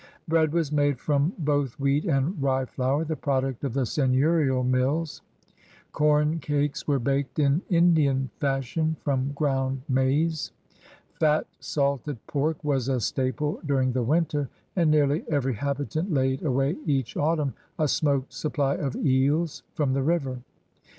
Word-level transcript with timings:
Bread 0.27 0.51
was 0.51 0.71
made 0.71 0.97
from 0.99 1.33
both 1.37 1.79
wheat 1.79 2.05
and 2.05 2.41
rye 2.41 2.65
flour, 2.65 3.05
the 3.05 3.15
product 3.15 3.63
of 3.63 3.75
the 3.75 3.85
seigneurial 3.85 4.63
mills. 4.63 5.21
Com 5.91 6.39
cakes 6.39 6.87
were 6.87 6.97
baked 6.97 7.37
in 7.37 7.61
Lidian 7.69 8.29
fashion 8.39 8.95
from 9.01 9.27
groimd 9.35 9.85
214 9.85 9.85
CRUSADEBS 9.85 9.85
OF 9.85 9.93
NEW 9.93 10.25
PRANCE 10.25 10.51
maize. 10.57 11.17
Fat 11.19 11.47
salted 11.59 12.17
pork 12.25 12.63
was 12.63 12.89
a 12.89 12.99
staple 12.99 13.61
during 13.63 13.91
the 13.91 14.01
winter, 14.01 14.49
and 14.75 14.89
nearly 14.89 15.23
every 15.29 15.53
habitant 15.53 16.11
laid 16.11 16.41
away 16.43 16.77
each 16.87 17.15
autumn 17.15 17.53
a 17.77 17.87
smoked 17.87 18.33
supply 18.33 18.73
of 18.73 18.95
eels 18.95 19.61
from 19.75 19.93
the 19.93 20.01
river. 20.01 20.39